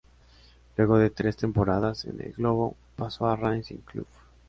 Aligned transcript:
Luego 0.77 0.97
de 0.97 1.11
tres 1.11 1.37
temporadas 1.37 2.05
en 2.05 2.19
el 2.21 2.33
"Globo" 2.33 2.75
pasó 2.95 3.27
a 3.27 3.35
Racing 3.35 3.81
Club. 3.85 4.07